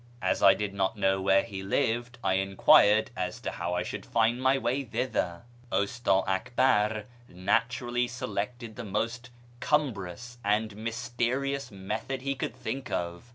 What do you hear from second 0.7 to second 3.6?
not know where he lived, I enquired as to